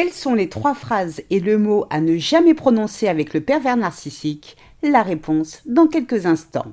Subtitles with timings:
[0.00, 3.76] Quelles sont les trois phrases et le mot à ne jamais prononcer avec le pervers
[3.76, 4.56] narcissique?
[4.82, 6.72] La réponse dans quelques instants.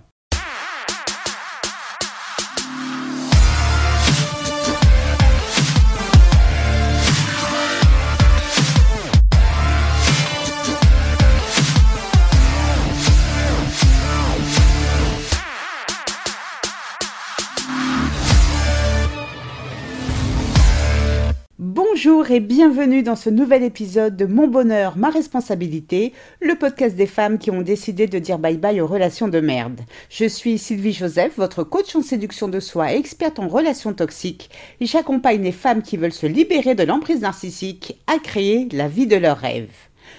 [22.30, 27.38] Et bienvenue dans ce nouvel épisode de Mon bonheur, ma responsabilité, le podcast des femmes
[27.38, 29.80] qui ont décidé de dire bye bye aux relations de merde.
[30.10, 34.50] Je suis Sylvie Joseph, votre coach en séduction de soi et experte en relations toxiques.
[34.82, 39.16] J'accompagne les femmes qui veulent se libérer de l'emprise narcissique à créer la vie de
[39.16, 39.72] leurs rêves.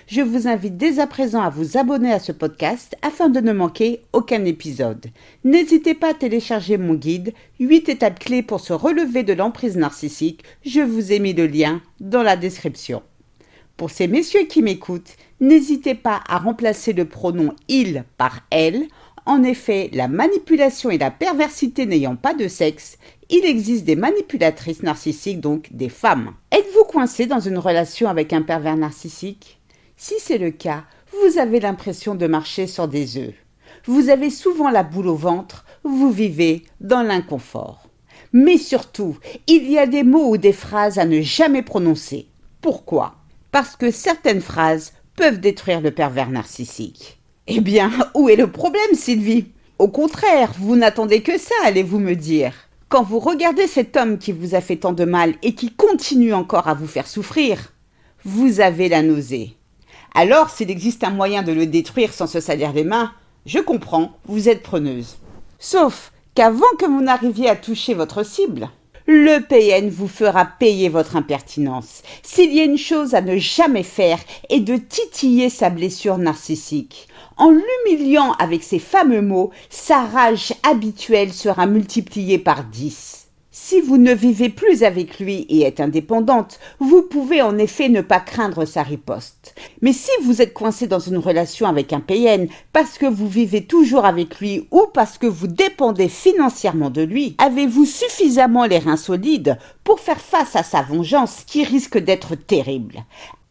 [0.07, 3.53] Je vous invite dès à présent à vous abonner à ce podcast afin de ne
[3.53, 5.07] manquer aucun épisode.
[5.45, 10.45] N'hésitez pas à télécharger mon guide 8 étapes clés pour se relever de l'emprise narcissique.
[10.65, 13.03] Je vous ai mis le lien dans la description.
[13.77, 18.87] Pour ces messieurs qui m'écoutent, n'hésitez pas à remplacer le pronom il par elle.
[19.25, 22.99] En effet, la manipulation et la perversité n'ayant pas de sexe,
[23.31, 26.33] il existe des manipulatrices narcissiques, donc des femmes.
[26.51, 29.58] Êtes-vous coincé dans une relation avec un pervers narcissique?
[29.99, 33.35] Si c'est le cas, vous avez l'impression de marcher sur des œufs.
[33.85, 37.89] Vous avez souvent la boule au ventre, vous vivez dans l'inconfort.
[38.33, 42.29] Mais surtout, il y a des mots ou des phrases à ne jamais prononcer.
[42.61, 43.17] Pourquoi?
[43.51, 47.19] Parce que certaines phrases peuvent détruire le pervers narcissique.
[47.49, 49.47] Eh bien, où est le problème, Sylvie?
[49.81, 52.53] Au contraire, vous n'attendez que ça, allez-vous me dire.
[52.89, 56.35] Quand vous regardez cet homme qui vous a fait tant de mal et qui continue
[56.35, 57.73] encore à vous faire souffrir,
[58.25, 59.58] vous avez la nausée.
[60.15, 63.13] Alors, s'il existe un moyen de le détruire sans se salir les mains,
[63.47, 65.19] je comprends, vous êtes preneuse.
[65.59, 68.69] Sauf qu'avant que vous n'arriviez à toucher votre cible,
[69.07, 72.03] le PN vous fera payer votre impertinence.
[72.23, 74.19] S'il y a une chose à ne jamais faire
[74.51, 77.09] est de titiller sa blessure narcissique.
[77.39, 83.28] En l'humiliant avec ces fameux mots, sa rage habituelle sera multipliée par dix.
[83.61, 88.03] Si vous ne vivez plus avec lui et êtes indépendante, vous pouvez en effet ne
[88.03, 89.55] pas craindre sa riposte.
[89.83, 93.67] Mais si vous êtes coincé dans une relation avec un PN parce que vous vivez
[93.67, 98.97] toujours avec lui ou parce que vous dépendez financièrement de lui, avez-vous suffisamment les reins
[98.97, 103.05] solides pour faire face à sa vengeance qui risque d'être terrible?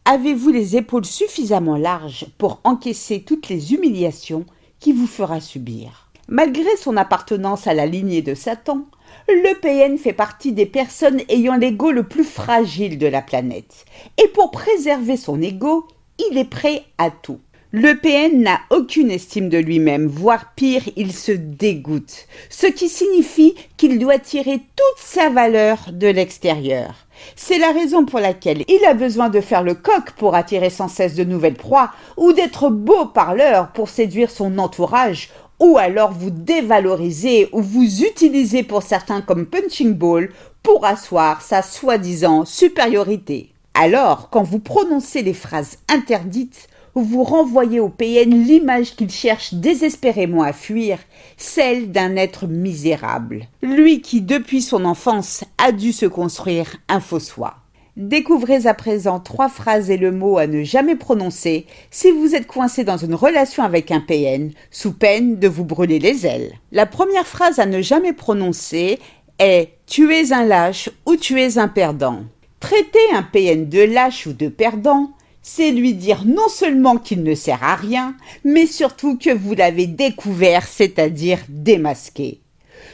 [0.06, 4.46] Avez-vous les épaules suffisamment larges pour encaisser toutes les humiliations
[4.80, 6.08] qui vous fera subir?
[6.28, 8.86] Malgré son appartenance à la lignée de Satan,
[9.26, 13.84] le PN fait partie des personnes ayant l'ego le plus fragile de la planète.
[14.22, 15.86] Et pour préserver son ego,
[16.30, 17.40] il est prêt à tout.
[17.70, 23.54] Le PN n'a aucune estime de lui-même, voire pire, il se dégoûte, ce qui signifie
[23.76, 26.94] qu'il doit tirer toute sa valeur de l'extérieur.
[27.36, 30.88] C'est la raison pour laquelle il a besoin de faire le coq pour attirer sans
[30.88, 35.28] cesse de nouvelles proies, ou d'être beau parleur pour séduire son entourage,
[35.60, 40.30] ou alors vous dévalorisez ou vous utilisez pour certains comme punching ball
[40.62, 43.52] pour asseoir sa soi-disant supériorité.
[43.74, 50.42] Alors, quand vous prononcez les phrases interdites, vous renvoyez au PN l'image qu'il cherche désespérément
[50.42, 50.98] à fuir,
[51.36, 57.20] celle d'un être misérable, lui qui depuis son enfance a dû se construire un faux
[57.20, 57.56] soi.
[57.98, 62.46] Découvrez à présent trois phrases et le mot à ne jamais prononcer si vous êtes
[62.46, 66.52] coincé dans une relation avec un PN, sous peine de vous brûler les ailes.
[66.70, 69.00] La première phrase à ne jamais prononcer
[69.40, 72.20] est Tu es un lâche ou tu es un perdant.
[72.60, 75.10] Traiter un PN de lâche ou de perdant,
[75.42, 79.88] c'est lui dire non seulement qu'il ne sert à rien, mais surtout que vous l'avez
[79.88, 82.38] découvert, c'est-à-dire démasqué.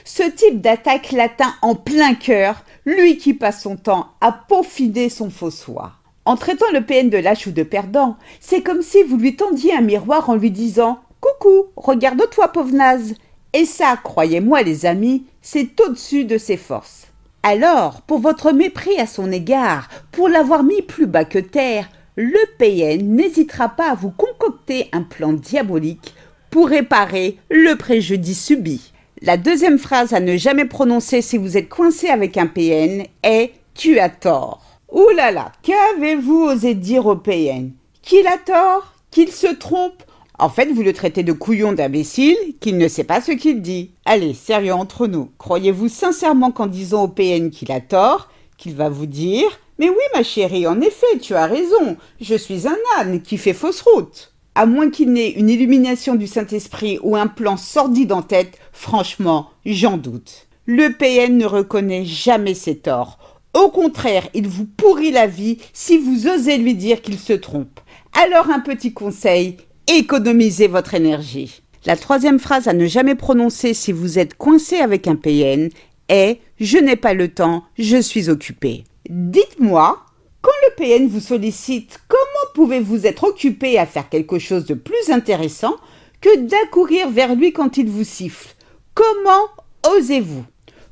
[0.05, 5.31] Ce type d'attaque l'atteint en plein cœur, lui qui passe son temps à peaufiner son
[5.31, 5.93] faux soi.
[6.25, 9.75] En traitant le PN de lâche ou de perdant, c'est comme si vous lui tendiez
[9.75, 13.15] un miroir en lui disant Coucou, regarde-toi, pauvre naze.
[13.53, 17.09] Et ça, croyez-moi, les amis, c'est au-dessus de ses forces.
[17.43, 22.39] Alors, pour votre mépris à son égard, pour l'avoir mis plus bas que terre, le
[22.59, 26.15] PN n'hésitera pas à vous concocter un plan diabolique
[26.51, 28.93] pour réparer le préjudice subi.
[29.26, 33.53] La deuxième phrase à ne jamais prononcer si vous êtes coincé avec un PN est
[33.72, 34.60] Tu as tort.
[34.92, 37.71] Ouh là là, qu'avez-vous osé dire au PN
[38.03, 40.03] Qu'il a tort Qu'il se trompe?
[40.38, 43.92] En fait, vous le traitez de couillon d'imbécile, qu'il ne sait pas ce qu'il dit.
[44.04, 45.30] Allez, sérieux entre nous.
[45.38, 48.28] Croyez-vous sincèrement qu'en disant au PN qu'il a tort,
[48.59, 49.48] qu'il va vous dire
[49.78, 53.54] Mais oui, ma chérie, en effet, tu as raison, je suis un âne qui fait
[53.54, 58.22] fausse route à moins qu'il n'ait une illumination du Saint-Esprit ou un plan sordide en
[58.22, 60.47] tête, franchement, j'en doute.
[60.66, 63.18] Le PN ne reconnaît jamais ses torts.
[63.54, 67.80] Au contraire, il vous pourrit la vie si vous osez lui dire qu'il se trompe.
[68.12, 71.62] Alors un petit conseil, économisez votre énergie.
[71.86, 75.68] La troisième phrase à ne jamais prononcer si vous êtes coincé avec un PN
[76.09, 78.84] est Je n'ai pas le temps, je suis occupé.
[79.10, 80.04] Dites-moi,
[80.41, 82.21] quand le PN vous sollicite, comment
[82.54, 85.77] pouvez-vous être occupé à faire quelque chose de plus intéressant
[86.22, 88.54] que d'accourir vers lui quand il vous siffle?
[88.95, 89.48] Comment
[89.95, 90.45] osez-vous?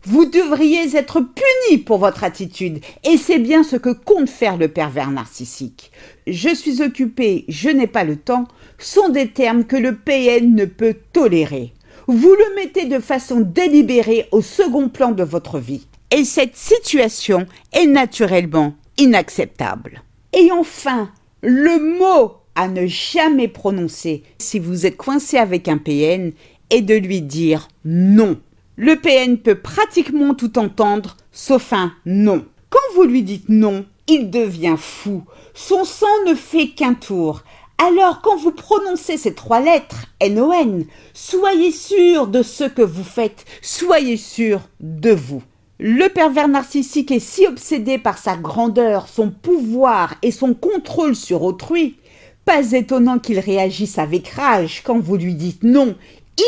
[0.05, 4.67] Vous devriez être puni pour votre attitude, et c'est bien ce que compte faire le
[4.67, 5.93] pervers narcissique.
[6.27, 8.49] Je suis occupé, je n'ai pas le temps,
[8.79, 11.73] sont des termes que le PN ne peut tolérer.
[12.09, 15.87] Vous le mettez de façon délibérée au second plan de votre vie.
[16.11, 20.03] Et cette situation est naturellement inacceptable.
[20.33, 21.11] Et enfin,
[21.43, 26.33] le mot à ne jamais prononcer si vous êtes coincé avec un PN
[26.71, 28.41] est de lui dire non.
[28.77, 32.45] Le PN peut pratiquement tout entendre, sauf un non.
[32.71, 35.25] Quand vous lui dites non, il devient fou.
[35.53, 37.43] Son sang ne fait qu'un tour.
[37.77, 43.45] Alors quand vous prononcez ces trois lettres, N-O-N, soyez sûr de ce que vous faites,
[43.61, 45.43] soyez sûr de vous.
[45.79, 51.43] Le pervers narcissique est si obsédé par sa grandeur, son pouvoir et son contrôle sur
[51.43, 51.97] autrui.
[52.45, 55.97] Pas étonnant qu'il réagisse avec rage quand vous lui dites non.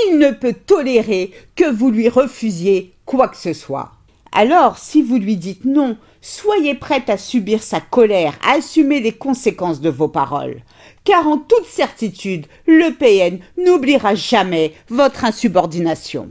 [0.09, 3.93] Il ne peut tolérer que vous lui refusiez quoi que ce soit.
[4.33, 9.13] Alors, si vous lui dites non, soyez prête à subir sa colère, à assumer les
[9.13, 10.63] conséquences de vos paroles.
[11.05, 16.31] Car en toute certitude, le PN n'oubliera jamais votre insubordination.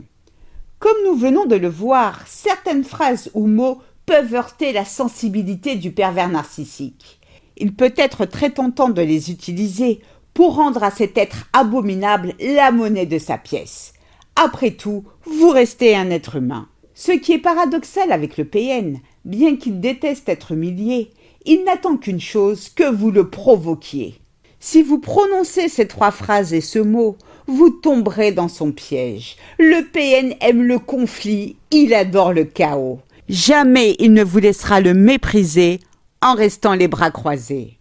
[0.84, 5.92] Comme nous venons de le voir, certaines phrases ou mots peuvent heurter la sensibilité du
[5.92, 7.20] pervers narcissique.
[7.56, 10.02] Il peut être très tentant de les utiliser
[10.34, 13.94] pour rendre à cet être abominable la monnaie de sa pièce.
[14.36, 16.68] Après tout, vous restez un être humain.
[16.92, 21.12] Ce qui est paradoxal avec le PN, bien qu'il déteste être humilié,
[21.46, 24.20] il n'attend qu'une chose, que vous le provoquiez.
[24.60, 27.16] Si vous prononcez ces trois phrases et ce mot,
[27.46, 29.36] vous tomberez dans son piège.
[29.58, 33.00] Le PN aime le conflit, il adore le chaos.
[33.28, 35.80] Jamais il ne vous laissera le mépriser
[36.22, 37.78] en restant les bras croisés.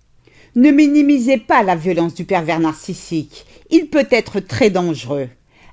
[0.56, 3.46] Ne minimisez pas la violence du pervers narcissique.
[3.72, 5.30] Il peut être très dangereux.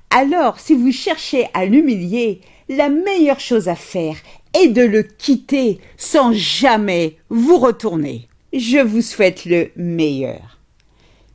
[0.09, 4.15] Alors, si vous cherchez à l'humilier, la meilleure chose à faire
[4.59, 8.27] est de le quitter sans jamais vous retourner.
[8.53, 10.60] Je vous souhaite le meilleur.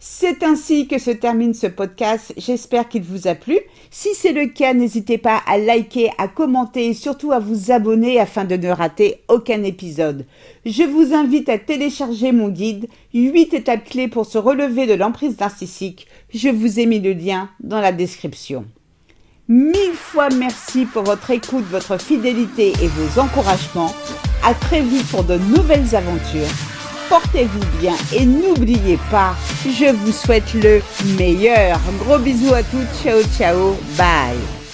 [0.08, 2.32] C'est ainsi que se termine ce podcast.
[2.37, 3.58] J'espère qu'il vous a plu.
[3.91, 8.20] Si c'est le cas, n'hésitez pas à liker, à commenter et surtout à vous abonner
[8.20, 10.25] afin de ne rater aucun épisode.
[10.64, 15.38] Je vous invite à télécharger mon guide 8 étapes clés pour se relever de l'emprise
[15.41, 16.06] narcissique.
[16.32, 18.64] Je vous ai mis le lien dans la description.
[19.49, 23.93] Mille fois merci pour votre écoute, votre fidélité et vos encouragements.
[24.44, 26.75] À très vite pour de nouvelles aventures
[27.08, 30.81] portez-vous bien et n'oubliez pas, je vous souhaite le
[31.17, 31.79] meilleur.
[32.05, 34.65] Gros bisous à toutes, ciao ciao, bye.